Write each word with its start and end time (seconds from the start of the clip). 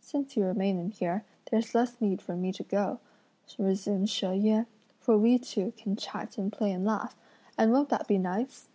"Since 0.00 0.34
you 0.34 0.44
remain 0.46 0.78
in 0.78 0.92
here, 0.92 1.26
there's 1.50 1.74
less 1.74 2.00
need 2.00 2.22
for 2.22 2.34
me 2.34 2.52
to 2.52 2.62
go," 2.62 3.00
resumed 3.58 4.08
She 4.08 4.24
Yüeh, 4.24 4.64
"for 4.98 5.18
we 5.18 5.38
two 5.38 5.74
can 5.76 5.94
chat 5.94 6.38
and 6.38 6.50
play 6.50 6.72
and 6.72 6.86
laugh; 6.86 7.14
and 7.58 7.70
won't 7.70 7.90
that 7.90 8.08
be 8.08 8.16
nice?" 8.16 8.70